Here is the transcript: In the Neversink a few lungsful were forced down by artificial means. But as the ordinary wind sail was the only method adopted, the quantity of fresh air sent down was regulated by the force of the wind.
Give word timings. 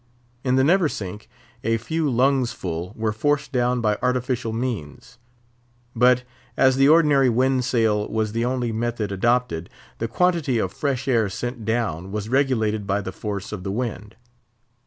In 0.43 0.55
the 0.55 0.63
Neversink 0.63 1.27
a 1.63 1.77
few 1.77 2.09
lungsful 2.09 2.91
were 2.95 3.11
forced 3.13 3.51
down 3.51 3.81
by 3.81 3.99
artificial 4.01 4.51
means. 4.51 5.19
But 5.95 6.23
as 6.57 6.75
the 6.75 6.89
ordinary 6.89 7.29
wind 7.29 7.65
sail 7.65 8.07
was 8.07 8.31
the 8.31 8.43
only 8.43 8.71
method 8.71 9.11
adopted, 9.11 9.69
the 9.99 10.07
quantity 10.07 10.57
of 10.57 10.73
fresh 10.73 11.07
air 11.07 11.29
sent 11.29 11.65
down 11.65 12.11
was 12.11 12.29
regulated 12.29 12.87
by 12.87 13.01
the 13.01 13.11
force 13.11 13.51
of 13.51 13.61
the 13.63 13.71
wind. 13.71 14.15